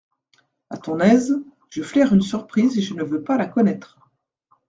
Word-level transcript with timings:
À 0.71 0.79
ton 0.79 0.99
aise… 0.99 1.43
je 1.69 1.83
flaire 1.83 2.11
une 2.11 2.23
surprise 2.23 2.75
et 2.75 2.81
je 2.81 2.95
ne 2.95 3.03
veux 3.03 3.21
pas 3.23 3.37
la 3.37 3.45
connaître… 3.45 3.99